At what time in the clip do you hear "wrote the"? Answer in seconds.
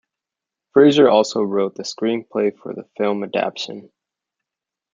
1.43-1.83